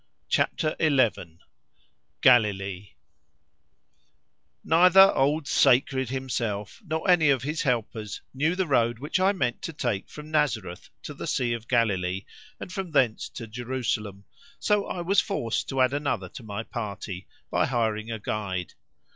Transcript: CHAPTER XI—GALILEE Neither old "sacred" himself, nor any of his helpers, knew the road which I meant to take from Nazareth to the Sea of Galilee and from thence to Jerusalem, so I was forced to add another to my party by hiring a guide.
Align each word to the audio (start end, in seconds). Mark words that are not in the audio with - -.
CHAPTER 0.29 0.75
XI—GALILEE 0.79 2.95
Neither 4.63 5.13
old 5.15 5.47
"sacred" 5.47 6.09
himself, 6.09 6.81
nor 6.83 7.07
any 7.07 7.29
of 7.29 7.43
his 7.43 7.61
helpers, 7.61 8.19
knew 8.33 8.55
the 8.55 8.65
road 8.65 8.97
which 8.97 9.19
I 9.19 9.31
meant 9.31 9.61
to 9.61 9.71
take 9.73 10.09
from 10.09 10.31
Nazareth 10.31 10.89
to 11.03 11.13
the 11.13 11.27
Sea 11.27 11.53
of 11.53 11.67
Galilee 11.67 12.25
and 12.59 12.73
from 12.73 12.89
thence 12.89 13.29
to 13.29 13.45
Jerusalem, 13.45 14.25
so 14.57 14.87
I 14.87 15.01
was 15.01 15.21
forced 15.21 15.69
to 15.69 15.81
add 15.81 15.93
another 15.93 16.29
to 16.29 16.41
my 16.41 16.63
party 16.63 17.27
by 17.51 17.67
hiring 17.67 18.09
a 18.09 18.17
guide. 18.17 18.73